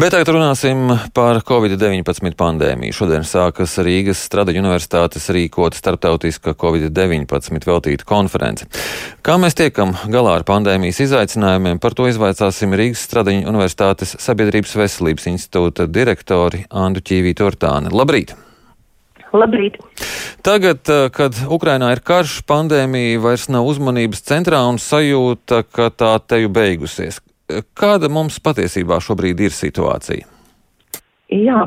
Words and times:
Bet 0.00 0.14
tagad 0.14 0.30
runāsim 0.32 0.86
par 1.12 1.42
Covid-19 1.44 2.32
pandēmiju. 2.38 2.94
Šodien 2.96 3.24
sākas 3.28 3.74
Rīgas 3.84 4.22
Stradaņu 4.24 4.62
universitātes 4.62 5.26
rīkot 5.34 5.76
starptautiska 5.76 6.54
Covid-19 6.56 7.66
veltīta 7.68 8.06
konference. 8.08 8.64
Kā 9.20 9.36
mēs 9.36 9.58
tiekam 9.58 9.92
galā 10.08 10.38
ar 10.38 10.46
pandēmijas 10.48 11.02
izaicinājumiem, 11.04 11.82
par 11.84 11.92
to 11.98 12.08
izvaicāsim 12.08 12.72
Rīgas 12.80 13.04
Stradaņu 13.10 13.44
universitātes 13.52 14.16
Sabiedrības 14.24 14.72
veselības 14.80 15.28
institūta 15.34 15.84
direktori 15.84 16.64
Andu 16.70 17.04
Ķīvītu 17.04 17.50
Ortāni. 17.50 17.92
Labrīt! 17.92 18.32
Labrīt! 19.36 19.76
Tagad, 20.40 20.80
eh, 20.88 21.10
kad 21.12 21.44
Ukrainā 21.44 21.92
ir 21.92 22.00
karš, 22.00 22.40
pandēmija 22.48 23.20
vairs 23.20 23.50
nav 23.52 23.68
uzmanības 23.68 24.24
centrā 24.24 24.64
un 24.64 24.80
sajūta, 24.80 25.66
ka 25.68 25.92
tā 25.92 26.16
teju 26.24 26.48
beigusies. 26.48 27.20
Kāda 27.78 28.10
mums 28.12 28.40
patiesībā 28.42 29.00
šobrīd 29.02 29.40
ir 29.46 29.54
situācija? 29.54 30.26
Jā, 31.30 31.60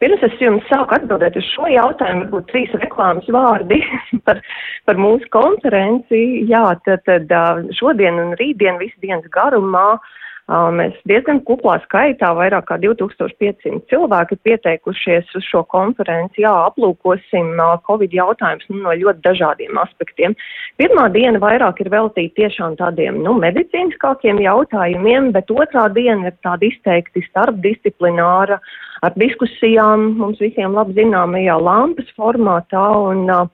pirms 0.00 0.24
es 0.26 0.40
jums 0.42 0.64
sāku 0.66 0.96
atbildēt 0.96 1.36
uz 1.38 1.46
šo 1.52 1.68
jautājumu, 1.70 2.24
varbūt 2.24 2.48
trīs 2.50 2.72
reklāmas 2.82 3.28
vārdi 3.30 3.78
par, 4.26 4.40
par 4.88 4.98
mūsu 4.98 5.30
konferenci. 5.34 6.24
Jā, 6.50 6.66
tad, 6.86 7.06
tad 7.06 7.30
šodien 7.78 8.18
un 8.18 8.34
rītdien 8.40 8.80
visu 8.82 8.98
dienas 9.04 9.30
garumā 9.34 9.92
uh, 9.94 10.12
Mēs 10.44 10.96
diezgan 11.08 11.38
kuplā 11.48 11.78
skaitā, 11.86 12.34
vairāk 12.36 12.66
kā 12.68 12.76
2500 12.76 13.78
cilvēki 13.88 14.36
pieteikušies 14.44 15.30
uz 15.38 15.46
šo 15.48 15.62
konferenci. 15.72 16.42
Jā, 16.44 16.52
aplūkosim 16.68 17.54
Covid 17.86 18.12
jautājumus 18.12 18.68
nu, 18.68 18.82
no 18.84 18.92
ļoti 18.92 19.24
dažādiem 19.24 19.80
aspektiem. 19.80 20.36
Pirmā 20.76 21.08
diena 21.16 21.40
vairāk 21.40 21.80
ir 21.80 21.88
veltīta 21.88 22.42
tiešām 22.42 22.76
tādiem 22.76 23.22
nu, 23.24 23.32
medicīniskākiem 23.40 24.42
jautājumiem, 24.44 25.32
bet 25.32 25.48
otrā 25.48 25.88
diena 25.96 26.28
ir 26.28 26.36
tāda 26.44 26.68
izteikti 26.68 27.24
starpdisciplināra 27.30 28.60
ar 29.00 29.16
diskusijām 29.16 30.10
mums 30.20 30.44
visiem 30.44 30.76
labi 30.76 30.92
zināmajā 31.00 31.56
lampas 31.56 32.12
formātā. 32.20 32.84
Un, 33.08 33.24
uh, 33.32 33.48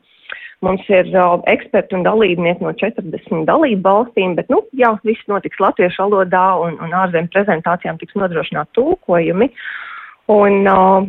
Mums 0.60 0.84
ir 0.92 1.06
uh, 1.16 1.38
eksperti 1.48 1.96
un 1.96 2.02
dalībnieki 2.04 2.60
no 2.60 2.74
40 2.76 3.46
dalību 3.48 3.80
valstīm, 3.86 4.34
bet, 4.36 4.44
nu, 4.52 4.58
jā, 4.76 4.90
viss 5.08 5.24
notiks 5.30 5.56
latviešu 5.62 6.02
valodā 6.04 6.42
un, 6.60 6.76
un 6.84 6.92
ārzemju 7.00 7.32
prezentācijām 7.32 7.96
tiks 8.00 8.16
nodrošināt 8.20 8.68
tulkojumi. 8.76 9.48
Un, 10.28 10.52
uh, 10.68 11.00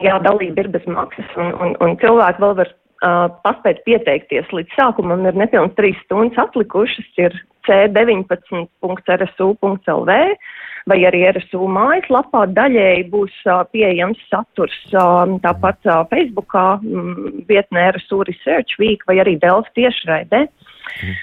jā, 0.00 0.16
dalība 0.24 0.64
ir 0.64 0.70
bez 0.72 0.84
maksas 0.88 1.28
un, 1.36 1.52
un, 1.60 1.76
un 1.84 1.90
cilvēki 2.00 2.40
vēl 2.46 2.54
var 2.62 2.70
uh, 2.72 3.28
paspēt 3.44 3.84
pieteikties 3.84 4.48
līdz 4.56 4.70
sākumam. 4.78 5.26
Ir 5.28 5.36
nepilns 5.36 5.76
trīs 5.76 6.00
stundas 6.06 6.40
atlikušas, 6.48 7.08
ir 7.20 7.32
c19.rsu.lv 7.68 10.12
vai 10.88 10.98
arī 11.08 11.22
RSU 11.30 11.68
mājaslapā 11.72 12.46
daļēji 12.56 13.06
būs 13.12 13.38
pieejams 13.72 14.20
saturs 14.30 14.76
tāpat 14.92 15.88
Facebookā, 16.12 16.66
um, 16.82 17.42
vietnē 17.48 17.90
RSU 17.94 18.22
Research 18.28 18.78
Week 18.82 19.04
vai 19.08 19.20
arī 19.24 19.38
Delft 19.40 19.74
tiešraidē. 19.78 20.46
Mm. 20.46 21.16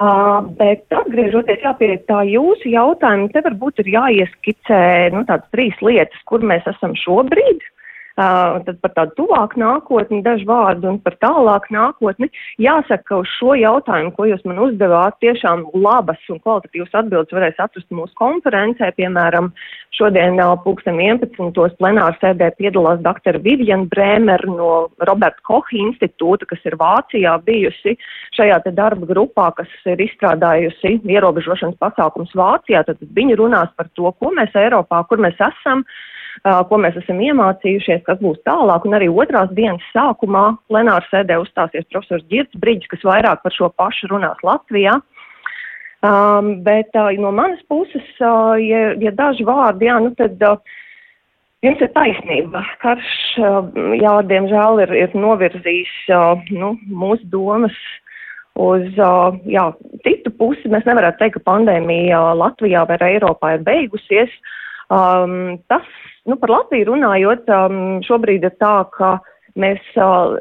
Uh, 0.00 0.38
bet 0.56 0.88
atgriežoties 0.96 1.60
pie 1.76 1.90
tā 2.08 2.22
jūsu 2.24 2.70
jautājuma, 2.72 3.28
te 3.34 3.42
varbūt 3.44 3.82
ir 3.82 3.90
jāieskicē 3.98 4.84
nu, 5.12 5.26
tādas 5.28 5.50
trīs 5.52 5.76
lietas, 5.84 6.22
kur 6.24 6.40
mēs 6.40 6.64
esam 6.72 6.96
šobrīd. 6.96 7.60
Uh, 7.60 7.79
tad 8.66 8.78
par 8.82 8.92
tādu 8.96 9.16
tuvāku 9.20 9.60
nākotni 9.60 10.20
dažu 10.24 10.46
vārdu 10.48 10.90
un 10.92 10.98
par 11.02 11.16
tālāku 11.22 11.74
nākotni. 11.74 12.30
Jāsaka, 12.60 13.04
ka 13.08 13.20
uz 13.22 13.30
šo 13.38 13.54
jautājumu, 13.58 14.12
ko 14.16 14.26
jūs 14.28 14.42
man 14.48 14.60
uzdevāt, 14.66 15.18
tiešām 15.24 15.66
labas 15.74 16.20
un 16.32 16.40
kvalitatīvas 16.42 16.96
atbildes 17.00 17.34
varēs 17.34 17.62
atrast 17.62 17.88
mūsu 17.94 18.12
konferencē. 18.20 18.90
Piemēram, 18.98 19.50
šodien 19.96 20.40
pulksten 20.64 21.00
11. 21.00 21.76
plenāra 21.80 22.16
sēdē 22.20 22.50
piedalās 22.58 23.00
dr. 23.04 23.40
Vivian 23.44 23.86
Brēmer 23.90 24.44
no 24.50 24.90
Roberta 25.08 25.40
Koha 25.46 25.76
institūta, 25.80 26.48
kas 26.50 26.62
ir 26.68 26.78
Vācijā 26.80 27.36
bijusi 27.46 27.96
šajā 28.36 28.60
te 28.64 28.74
darba 28.76 29.08
grupā, 29.08 29.50
kas 29.56 29.70
ir 29.88 30.00
izstrādājusi 30.06 30.98
ierobežošanas 31.08 31.78
pasākums 31.80 32.32
Vācijā. 32.36 32.84
Tad 32.86 33.02
viņi 33.16 33.38
runās 33.40 33.72
par 33.76 33.90
to, 33.96 34.12
ko 34.18 34.32
mēs 34.36 34.56
Eiropā, 34.58 35.04
kur 35.08 35.22
mēs 35.22 35.38
esam 35.40 35.84
ko 36.42 36.78
mēs 36.80 36.96
esam 36.96 37.20
iemācījušies, 37.20 38.04
kas 38.06 38.20
būs 38.22 38.40
tālāk. 38.48 38.86
Un 38.88 38.96
arī 38.96 39.10
otrās 39.12 39.50
dienas 39.56 39.84
sākumā 39.94 40.46
plenāra 40.70 41.04
sēdē 41.10 41.36
uzstāsies 41.42 41.88
profesors 41.92 42.24
Girts 42.32 42.56
Brīdis, 42.56 42.88
kas 42.88 43.04
vairāk 43.04 43.42
par 43.44 43.56
šo 43.56 43.68
pašu 43.76 44.08
runās 44.12 44.40
Latvijā. 44.46 44.98
Um, 46.00 46.62
bet 46.64 46.96
uh, 46.96 47.10
no 47.20 47.28
manas 47.36 47.60
puses, 47.68 48.06
uh, 48.24 48.56
ja, 48.56 48.94
ja 48.96 49.10
daži 49.12 49.44
vārdi, 49.44 49.84
jā, 49.84 49.98
nu 50.00 50.14
tad 50.16 50.40
uh, 50.48 50.56
jums 51.60 51.82
ir 51.84 51.90
taisnība. 51.92 52.62
Karš, 52.80 53.10
uh, 53.44 53.58
jā, 54.00 54.14
diemžēl 54.30 54.80
ir, 54.86 54.94
ir 54.96 55.16
novirzījis 55.18 55.92
uh, 56.16 56.40
nu, 56.56 56.72
mūsu 56.88 57.28
domas 57.28 57.76
uz 58.56 58.88
uh, 58.96 59.36
jā, 59.44 59.66
citu 60.06 60.32
pusi. 60.40 60.72
Mēs 60.72 60.88
nevarētu 60.88 61.20
teikt, 61.20 61.36
ka 61.36 61.50
pandēmija 61.52 62.22
Latvijā 62.40 62.86
vai 62.88 62.96
Eiropā 63.10 63.58
ir 63.58 63.68
beigusies. 63.68 64.32
Um, 64.90 65.60
tas 65.70 65.86
Nu, 66.28 66.36
par 66.36 66.52
Latviju 66.52 66.90
runājot, 66.92 67.48
um, 67.48 68.00
šobrīd 68.04 68.44
ir 68.44 68.56
tā, 68.60 68.74
ka 68.92 69.16
mēs, 69.60 69.80
uh, 69.96 70.36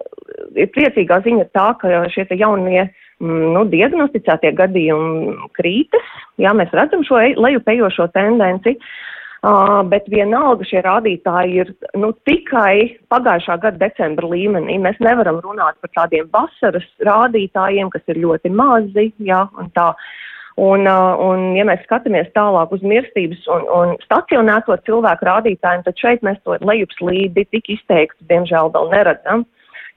ir 0.60 0.72
priecīgā 0.76 1.22
ziņa 1.26 1.48
tā, 1.56 1.70
ka 1.80 2.04
šie 2.14 2.28
jaunie 2.36 2.84
mm, 2.84 3.46
nu, 3.56 3.64
diagnosticētie 3.72 4.52
gadījumi 4.60 5.38
krītas, 5.58 6.12
jā, 6.42 6.52
mēs 6.56 6.76
redzam 6.76 7.06
šo 7.08 7.22
lejupējošo 7.40 8.10
tendenci, 8.12 8.76
uh, 8.76 9.80
bet 9.88 10.12
vienalga 10.12 10.68
šie 10.68 10.84
rādītāji 10.84 11.64
ir 11.64 11.74
nu, 11.98 12.12
tikai 12.28 13.00
pagājušā 13.10 13.58
gada 13.64 13.88
decembra 13.88 14.28
līmenī. 14.36 14.82
Mēs 14.84 15.00
nevaram 15.00 15.40
runāt 15.46 15.80
par 15.80 15.96
tādiem 16.04 16.28
vasaras 16.36 16.90
rādītājiem, 17.08 17.90
kas 17.96 18.04
ir 18.12 18.20
ļoti 18.28 18.52
mazi, 18.52 19.14
jā, 19.32 19.46
un 19.58 19.72
tā. 19.72 19.94
Uh, 19.96 20.18
un, 20.60 21.46
ja 21.58 21.66
mēs 21.68 21.84
skatāmies 21.86 22.32
tālāk 22.36 22.74
uz 22.76 22.84
mirstības 22.86 23.46
un, 23.56 23.68
un 23.76 23.94
stacionēto 24.04 24.76
cilvēku 24.88 25.28
rādītājiem, 25.30 25.86
tad 25.86 26.02
šeit 26.02 26.26
mēs 26.26 26.42
to 26.44 26.58
lejupslīdi 26.60 27.46
tik 27.54 27.72
izteikti, 27.78 28.28
diemžēl, 28.32 28.74
vēl 28.76 28.92
neredzam. 28.94 29.46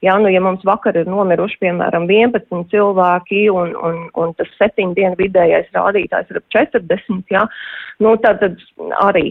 Jā, 0.03 0.17
nu, 0.19 0.27
ja 0.27 0.41
mums 0.43 0.65
vakar 0.67 0.97
ir 0.99 1.07
nomiruši, 1.07 1.61
piemēram, 1.61 2.09
11 2.11 2.65
cilvēki 2.73 3.45
un, 3.55 3.71
un, 3.87 4.01
un 4.19 4.33
tas 4.35 4.49
septiņu 4.59 4.97
dienu 4.97 5.15
vidējais 5.21 5.69
rādītājs 5.75 6.33
ir 6.33 6.41
ap 6.41 6.57
40, 6.57 7.21
jā, 7.31 7.45
nu, 8.03 8.17
tad, 8.25 8.43
tad 8.43 8.59
arī 9.05 9.29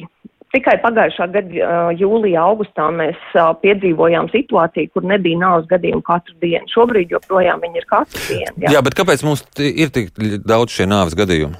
Tikai 0.52 0.74
pagājušā 0.82 1.26
gada 1.32 1.72
jūlijā, 1.96 2.42
augustā 2.44 2.90
mēs 2.92 3.20
piedzīvojām 3.62 4.28
situāciju, 4.34 4.90
kur 4.92 5.06
nebija 5.08 5.40
nāves 5.40 5.68
gadījumu 5.70 6.04
katru 6.04 6.36
dienu. 6.44 6.68
Šobrīd 6.68 7.14
joprojām 7.14 7.62
viņi 7.64 7.80
ir 7.80 7.86
katru 7.88 8.20
dienu. 8.28 8.56
Jā, 8.66 8.74
jā 8.76 8.82
bet 8.84 8.96
kāpēc 8.98 9.24
mums 9.24 9.46
ir 9.64 9.92
tik 9.94 10.12
daudz 10.44 10.76
šie 10.76 10.88
nāves 10.92 11.16
gadījumi? 11.16 11.56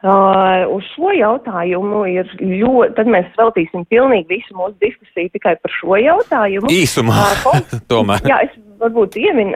Uh, 0.00 0.64
uz 0.72 0.86
šo 0.94 1.10
jautājumu 1.12 2.06
ir 2.08 2.30
ļoti, 2.40 2.94
tad 2.96 3.08
mēs 3.12 3.26
veltīsim 3.36 3.82
pilnīgi 3.92 4.30
visu 4.38 4.54
mūsu 4.56 4.72
diskusiju 4.80 5.28
tikai 5.34 5.58
par 5.60 5.74
šo 5.74 5.98
jautājumu. 6.00 6.70
Īsumā, 6.72 7.18
uh, 7.50 7.74
tomēr. 7.92 8.24
Jā, 8.30 8.38
es 8.46 8.54
varbūt 8.80 9.16
iemin, 9.20 9.52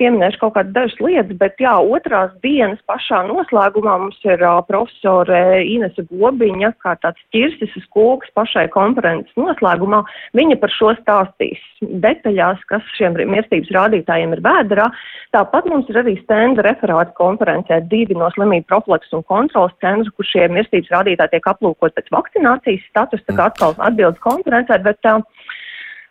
pieminēšu 0.00 0.40
kaut 0.42 0.54
kādas 0.56 0.74
dažas 0.74 1.00
lietas, 1.02 1.36
bet 1.40 1.60
jā, 1.62 1.74
otrās 1.78 2.32
dienas 2.44 2.80
pašā 2.88 3.20
noslēgumā 3.28 3.96
mums 4.04 4.18
ir 4.26 4.42
uh, 4.44 4.60
profesore 4.68 5.40
Inese 5.66 6.04
Gobiņa, 6.10 6.72
kā 6.84 6.94
tāds 7.02 7.20
ķirsis 7.34 7.74
uz 7.80 7.86
koks 7.94 8.30
pašai 8.38 8.68
konferences 8.74 9.34
noslēgumā. 9.38 10.02
Viņa 10.38 10.58
par 10.62 10.74
šo 10.74 10.94
stāstīs 11.00 11.62
detaļās, 11.82 12.62
kas 12.70 12.86
šiem 12.96 13.18
mirstības 13.18 13.70
rādītājiem 13.74 14.34
ir 14.36 14.42
vēderā. 14.46 14.88
Tāpat 15.34 15.68
mums 15.70 15.90
ir 15.90 16.00
arī 16.02 16.16
stenda 16.22 16.64
referāti 16.66 17.14
konferencē 17.18 17.80
divi 17.90 18.16
no 18.18 18.30
slimību 18.34 18.68
profilaks 18.70 19.14
un 19.16 19.26
kontrolas 19.28 19.76
centru, 19.84 20.14
kur 20.16 20.30
šie 20.30 20.48
mirstības 20.54 20.94
rādītāji 20.94 21.36
tiek 21.36 21.52
aplūkot 21.52 21.96
pēc 21.98 22.10
vakcinācijas 22.14 22.90
status, 22.90 23.24
tā 23.26 23.36
kā 23.38 23.50
atkal 23.52 23.76
atbildes 23.76 24.22
konferencē, 24.24 24.80
bet 24.86 25.10
uh, 25.10 25.22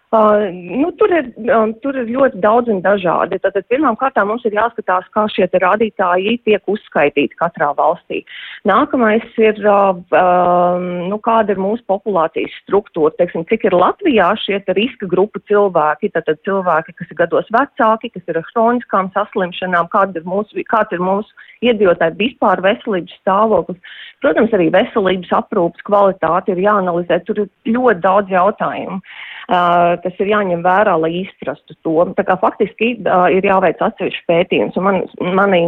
Uh, 0.07 0.47
nu, 0.53 0.91
tur, 0.95 1.11
ir, 1.11 1.25
um, 1.51 1.73
tur 1.83 1.97
ir 1.99 2.07
ļoti 2.07 2.39
daudz 2.39 2.69
un 2.71 2.77
dažādi. 2.79 3.41
Tātad 3.43 3.65
pirmām 3.67 3.97
kārtām 3.99 4.29
mums 4.31 4.45
ir 4.47 4.53
jāskatās, 4.55 5.03
kā 5.11 5.25
šie 5.33 5.49
rādītāji 5.51 6.37
tiek 6.47 6.71
uzskaitīti 6.71 7.35
katrā 7.35 7.73
valstī. 7.75 8.21
Nākamais 8.63 9.25
ir, 9.35 9.59
uh, 9.67 9.99
um, 10.15 10.85
nu, 11.11 11.19
kāda 11.27 11.51
ir 11.51 11.59
mūsu 11.59 11.83
populācijas 11.91 12.55
struktūra, 12.63 13.11
teiksim, 13.19 13.43
cik 13.51 13.67
ir 13.67 13.75
Latvijā 13.75 14.29
šie 14.45 14.61
riska 14.79 15.11
grupu 15.11 15.43
cilvēki, 15.51 16.13
tātad 16.15 16.39
cilvēki, 16.47 16.95
kas 16.95 17.11
ir 17.11 17.19
gados 17.25 17.51
vecāki, 17.51 18.13
kas 18.15 18.31
ir 18.31 18.39
ar 18.39 18.47
hroniskām 18.53 19.11
saslimšanām, 19.11 19.91
kāda 19.91 20.21
ir 20.21 20.29
mūsu, 20.29 20.63
kāds 20.71 20.95
ir 20.95 21.03
mūsu 21.03 21.35
iedzīvotāju 21.67 22.15
vispār 22.15 22.63
veselības 22.63 23.19
stāvoklis. 23.19 23.95
Protams, 24.23 24.55
arī 24.55 24.71
veselības 24.71 25.35
aprūpas 25.35 25.83
kvalitāte 25.85 26.55
ir 26.55 26.63
jāanalizē, 26.63 27.19
tur 27.27 27.43
ir 27.43 27.75
ļoti 27.75 28.05
daudz 28.07 28.31
jautājumu. 28.31 29.03
Tas 29.47 30.17
ir 30.19 30.27
jāņem 30.27 30.59
vērā, 30.59 30.97
lai 30.99 31.13
izprastu 31.21 31.75
to. 31.85 31.93
Tā 32.17 32.25
kā 32.27 32.35
faktiski 32.41 32.89
ir 33.31 33.45
jāveic 33.47 33.79
atsevišķi 33.79 34.25
pētījums, 34.27 34.75
un 34.75 34.83
man, 34.83 34.97
mani 35.39 35.61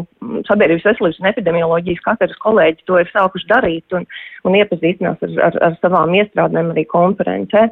sabiedrības 0.49 0.89
veselības 0.89 1.21
un 1.21 1.29
epidemioloģijas 1.31 2.03
katras 2.03 2.35
kolēģi 2.43 2.83
to 2.89 2.99
ir 2.99 3.11
sākuši 3.13 3.47
darīt 3.47 3.95
un, 3.95 4.03
un 4.43 4.59
iepazīstinās 4.59 5.23
ar, 5.23 5.37
ar, 5.47 5.61
ar 5.69 5.79
savām 5.79 6.17
iestrādēm 6.19 6.73
arī 6.75 6.83
konferencē. 6.91 7.69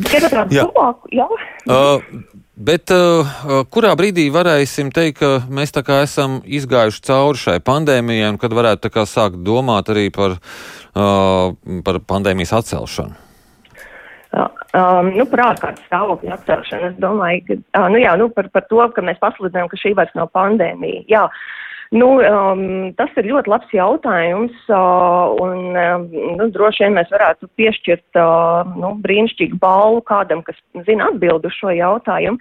Jā. 0.00 0.66
Tuvāk, 0.66 1.06
jā. 1.14 1.26
Uh, 1.70 2.02
bet 2.56 2.90
uh, 2.94 3.30
kurā 3.70 3.94
brīdī 3.98 4.26
varēsim 4.32 4.90
teikt, 4.94 5.20
ka 5.20 5.32
mēs 5.52 5.74
tā 5.76 5.86
kā 5.86 6.02
esam 6.02 6.40
izgājuši 6.42 7.06
cauri 7.06 7.44
šai 7.46 7.58
pandēmijai 7.62 8.34
un 8.34 8.42
kad 8.42 8.54
varētu 8.56 8.90
kā 8.94 9.06
sākt 9.06 9.42
domāt 9.46 9.92
arī 9.92 10.08
par, 10.14 10.38
uh, 10.96 11.52
par 11.86 12.02
pandēmijas 12.10 12.58
atcelšanu? 12.62 13.29
Um, 14.30 15.08
nu, 15.16 15.24
par 15.26 15.42
ārkārtas 15.48 15.86
stāvokļa 15.88 16.36
atcelšanu. 16.36 16.92
Es 16.92 17.00
domāju, 17.02 17.40
ka 17.48 17.56
uh, 17.58 17.88
nu, 17.90 17.98
jā, 17.98 18.12
nu, 18.20 18.28
par, 18.34 18.46
par 18.54 18.68
to, 18.70 18.82
ka 18.94 19.02
mēs 19.02 19.18
pasludinām, 19.22 19.70
ka 19.70 19.80
šī 19.80 19.96
vairs 19.98 20.14
nav 20.18 20.30
pandēmija. 20.36 21.06
Jā, 21.10 21.24
Nu, 21.90 22.06
um, 22.22 22.92
tas 22.94 23.10
ir 23.18 23.26
ļoti 23.26 23.50
labs 23.50 23.72
jautājums, 23.74 24.54
uh, 24.70 25.32
un 25.42 25.74
um, 25.74 26.04
nu, 26.38 26.46
droši 26.54 26.84
vien 26.84 26.94
mēs 26.94 27.10
varētu 27.10 27.48
piešķirt 27.58 28.20
uh, 28.20 28.70
nu, 28.78 28.92
brīnišķīgu 29.02 29.58
balvu 29.58 30.04
kādam, 30.06 30.44
kas 30.46 30.60
zina 30.86 31.08
atbildu 31.10 31.50
šo 31.50 31.74
jautājumu. 31.74 32.38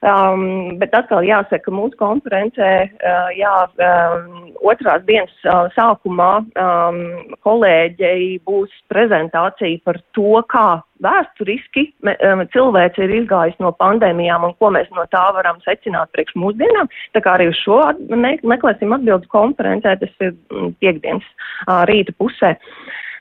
Um, 0.00 0.78
bet 0.80 0.94
atkal 0.96 1.26
jāsaka, 1.28 1.66
ka 1.66 1.72
mūsu 1.76 1.92
konferencē, 2.00 2.68
uh, 2.88 3.26
jā, 3.36 3.56
um, 3.84 4.46
otrās 4.64 5.02
dienas 5.04 5.34
uh, 5.44 5.66
sākumā 5.74 6.28
um, 6.40 7.00
kolēģei 7.44 8.38
būs 8.48 8.72
prezentācija 8.88 9.82
par 9.84 9.98
to, 10.16 10.40
kā 10.48 10.80
vēsturiski 11.04 11.84
me, 12.08 12.14
um, 12.24 12.46
cilvēks 12.54 13.02
ir 13.04 13.12
izgājis 13.18 13.60
no 13.60 13.74
pandēmijām 13.76 14.48
un 14.48 14.56
ko 14.56 14.72
mēs 14.72 14.88
no 14.96 15.04
tā 15.12 15.26
varam 15.36 15.60
secināt 15.66 16.08
priekš 16.16 16.32
mūsdienām. 16.46 16.88
Tā 17.12 17.20
kā 17.20 17.36
arī 17.36 17.50
uz 17.52 17.60
šo 17.60 17.82
me, 18.08 18.38
meklēsim 18.40 18.96
atbildu 18.96 19.28
konferencē, 19.28 19.98
tas 20.00 20.24
ir 20.24 20.32
mm, 20.32 20.72
piekdienas 20.80 21.28
uh, 21.28 21.84
rīta 21.92 22.16
pusē. 22.16 22.54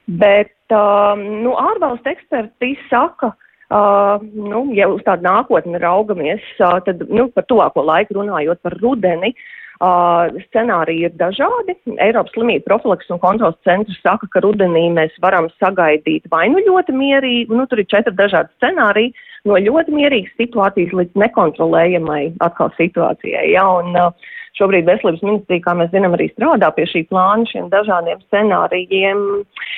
Bet, 0.08 0.56
um, 0.72 1.28
nu, 1.44 1.60
ārvalstu 1.60 2.16
eksperti 2.16 2.78
saka, 2.88 3.34
Uh, 3.70 4.18
nu, 4.34 4.64
ja 4.74 4.88
uz 4.90 5.04
tādu 5.06 5.28
nākotni 5.28 5.78
raugamies, 5.78 6.42
uh, 6.58 6.80
tad 6.82 7.04
nu, 7.06 7.28
par 7.30 7.46
tuvāko 7.46 7.84
laiku 7.86 8.16
runājot 8.18 8.58
par 8.66 8.74
rudeni, 8.82 9.30
uh, 9.78 10.26
scenāriji 10.48 11.06
ir 11.06 11.14
dažādi. 11.20 11.76
Eiropas 12.02 12.34
slimību 12.34 12.66
profilaks 12.66 13.12
un 13.14 13.22
kontrols 13.22 13.60
centrs 13.68 14.00
saka, 14.02 14.26
ka 14.34 14.42
rudenī 14.42 14.88
mēs 14.96 15.14
varam 15.22 15.52
sagaidīt 15.62 16.26
vai 16.34 16.48
nu 16.50 16.64
ļoti 16.66 16.96
mierīgu, 16.98 17.60
nu 17.60 17.68
tur 17.70 17.84
ir 17.84 17.92
četri 17.94 18.16
dažādi 18.18 18.50
scenāriji, 18.58 19.14
no 19.46 19.62
ļoti 19.62 19.94
mierīgas 20.00 20.34
situācijas 20.42 20.96
līdz 21.04 21.22
nekontrolējamai 21.28 22.24
atkal 22.42 22.74
situācijai. 22.80 23.52
Ja, 23.54 23.70
un, 23.84 23.94
uh, 23.94 24.36
Šobrīd 24.58 24.90
veselības 24.90 25.22
ministrija, 25.24 25.62
kā 25.64 25.72
mēs 25.78 25.92
zinām, 25.94 26.18
arī 26.18 26.26
strādā 26.34 26.68
pie 26.76 26.84
šī 26.90 27.06
plāna, 27.08 27.46
šiem 27.48 27.70
dažādiem 27.72 28.18
scenārijiem. 28.26 29.22
Uh, 29.38 29.70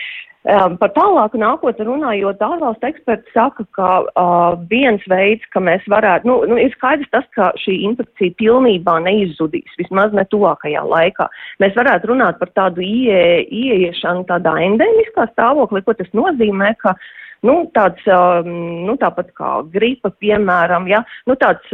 Um, 0.41 0.73
par 0.81 0.89
tālāku 0.95 1.37
nākotni 1.37 1.85
runājot, 1.85 2.39
ārvalstu 2.41 2.87
eksperti 2.87 3.29
saka, 3.29 3.61
ka 3.77 3.89
uh, 4.09 4.55
viens 4.71 5.03
veids, 5.05 5.45
ka 5.53 5.61
mēs 5.61 5.85
varētu, 5.85 6.25
nu, 6.25 6.39
nu, 6.49 6.57
ir 6.57 6.73
skaidrs 6.73 7.11
tas, 7.13 7.27
ka 7.37 7.51
šī 7.61 7.75
infekcija 7.91 8.33
pilnībā 8.41 8.95
neizzudīs, 9.05 9.77
vismaz 9.77 10.15
ne 10.17 10.25
tuvākajā 10.33 10.81
laikā. 10.81 11.29
Mēs 11.61 11.77
varētu 11.77 12.09
runāt 12.09 12.41
par 12.41 12.49
tādu 12.57 12.81
ie, 12.81 13.21
ieiešanu 13.53 14.25
tādā 14.33 14.55
endemiskā 14.65 15.29
stāvoklī, 15.35 15.83
ko 15.85 15.93
tas 15.99 16.09
nozīmē, 16.17 16.73
ka 16.81 16.95
uh, 16.97 17.09
nu, 17.47 17.55
tāds, 17.75 18.05
nu, 18.87 18.95
tāpat 19.01 19.31
kā 19.37 19.51
gripa, 19.73 20.11
piemēram, 20.21 20.87
ja, 20.91 21.01
nu, 21.29 21.37
tāds 21.41 21.65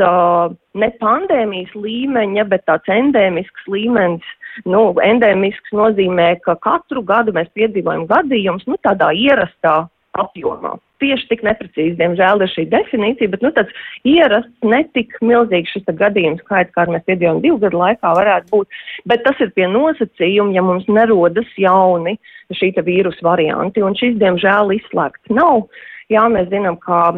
ne 0.77 0.89
pandēmijas 1.01 1.73
līmeņa, 1.75 2.47
bet 2.51 2.65
tāds 2.69 2.91
endēmisks 2.93 3.67
līmenis. 3.71 4.35
Nu, 4.65 4.89
endēmisks 5.03 5.75
nozīmē, 5.75 6.37
ka 6.45 6.57
katru 6.63 7.03
gadu 7.05 7.35
mēs 7.35 7.51
piedzīvojam 7.57 8.07
gadījumus, 8.09 8.65
nu, 8.69 8.79
tādā 8.83 9.11
ierastā 9.13 9.83
apjomā. 10.17 10.77
Tieši 10.97 11.27
tik 11.29 11.43
neprecīzi, 11.45 11.93
diemžēl, 11.99 12.41
ir 12.41 12.49
šī 12.49 12.63
definīcija, 12.71 13.29
bet 13.29 13.43
nu, 13.45 13.51
tāds 13.53 13.73
ierasts, 14.07 14.53
netik 14.65 15.13
milzīgs 15.21 15.75
šis 15.75 15.85
gadījums 15.99 16.41
skaits, 16.41 16.73
kā 16.73 16.87
mēs 16.89 17.05
piedzīvojam 17.05 17.43
divu 17.43 17.59
gadu 17.61 17.81
laikā, 17.83 18.13
varētu 18.17 18.49
būt. 18.55 18.79
Bet 19.09 19.21
tas 19.27 19.37
ir 19.43 19.51
pie 19.53 19.67
nosacījuma, 19.69 20.55
ja 20.57 20.63
mums 20.65 20.87
nerodas 20.89 21.51
jauni 21.61 22.15
šī 22.57 22.71
vīrusu 22.87 23.27
varianti, 23.27 23.83
un 23.85 23.93
šis, 23.99 24.17
diemžēl, 24.23 24.73
izslēgts 24.79 25.37
nav. 25.37 25.67
Jā, 26.09 26.23
mēs 26.31 26.47
zinām, 26.47 26.79
ka 26.79 27.11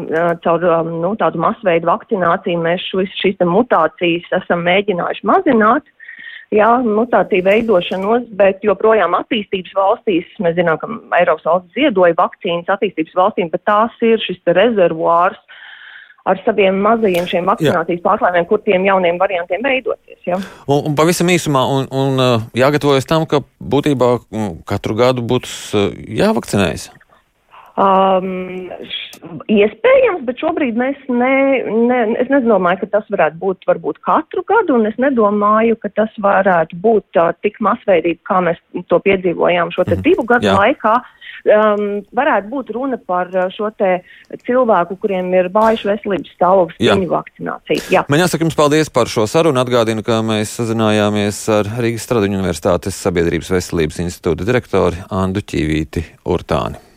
caur 0.44 0.64
nu, 0.90 1.14
tādu 1.16 1.38
masveidu 1.40 1.86
vakcināciju 1.86 2.60
mēs 2.64 2.84
šīs 2.90 3.38
mutācijas 3.46 4.26
esam 4.42 4.64
mēģinājuši 4.66 5.28
mazināt 5.30 5.86
jā, 6.54 6.70
mutāciju 6.84 7.46
veidošanos, 7.46 8.26
bet 8.38 8.64
joprojām 8.66 9.14
attīstības 9.18 9.76
valstīs, 9.76 10.28
mēs 10.42 10.56
zinām, 10.58 10.80
ka 10.80 10.90
Eiropas 11.20 11.46
valsts 11.46 11.76
ziedoja 11.78 12.16
vakcīnas 12.18 12.70
attīstības 12.76 13.16
valstīm, 13.22 13.52
bet 13.52 13.64
tās 13.68 14.04
ir 14.06 14.22
šis 14.24 14.42
rezervuārs 14.58 15.38
ar 16.28 16.40
saviem 16.44 16.76
mazajiem 16.84 17.26
šiem 17.26 17.48
vakcinācijas 17.48 18.02
pārklājumiem, 18.04 18.46
kur 18.50 18.60
tiem 18.62 18.84
jauniem 18.84 19.18
variantiem 19.20 19.62
veidoties. 19.64 20.18
Ja? 20.28 20.36
Un, 20.66 20.90
un 20.90 20.96
pavisam 20.98 21.30
īsumā, 21.32 21.64
un, 21.74 21.88
un 21.88 22.24
jāgatavojas 22.56 23.08
tam, 23.08 23.24
ka 23.30 23.40
būtībā 23.60 24.10
mm, 24.28 24.50
katru 24.68 24.98
gadu 25.00 25.24
uh, 25.24 25.88
jāvakcinējas. 26.20 26.90
Um, 27.78 28.66
iespējams, 29.46 30.24
bet 30.26 30.40
šobrīd 30.42 30.78
mēs 30.78 30.98
ne, 31.06 31.34
ne, 31.70 32.00
es 32.20 32.30
nedomāju, 32.32 32.82
ka 32.82 32.88
tas 32.96 33.06
varētu 33.12 33.38
būt 33.40 33.68
varbūt 33.68 34.00
katru 34.04 34.42
gadu, 34.48 34.80
un 34.80 34.88
es 34.90 34.98
nedomāju, 35.00 35.78
ka 35.80 35.92
tas 35.94 36.10
varētu 36.20 36.76
būt 36.82 37.20
uh, 37.20 37.30
tik 37.44 37.60
masveidīgi, 37.62 38.18
kā 38.26 38.40
mēs 38.44 38.58
to 38.90 38.98
piedzīvojām 39.06 39.70
šo 39.74 39.86
mm. 39.86 40.02
divu 40.06 40.26
gadu 40.28 40.50
Jā. 40.50 40.58
laikā. 40.58 40.98
Um, 41.40 42.02
varētu 42.12 42.50
būt 42.52 42.72
runa 42.76 42.98
par 43.00 43.30
šo 43.54 43.70
te 43.72 44.02
cilvēku, 44.44 44.98
kuriem 45.00 45.30
ir 45.32 45.48
vājš 45.54 45.86
veselības 45.88 46.34
stāvoklis, 46.34 46.82
viņu 46.82 47.08
vakcināciju. 47.14 47.86
Jā. 47.94 48.04
Man 48.12 48.20
jāsaka 48.20 48.44
jums 48.44 48.58
paldies 48.58 48.92
par 48.92 49.08
šo 49.08 49.24
sarunu. 49.30 49.62
Atgādinu, 49.62 50.04
ka 50.04 50.20
mēs 50.26 50.52
sazinājāmies 50.58 51.40
ar 51.56 51.72
Rīgas 51.80 52.04
Stradiņu 52.10 52.42
Universitātes 52.42 53.00
Sabiedrības 53.06 53.54
veselības 53.56 54.04
institūta 54.04 54.44
direktori 54.44 55.00
Andu 55.08 55.40
Ķīvīti 55.40 56.04
Urtāni. 56.28 56.89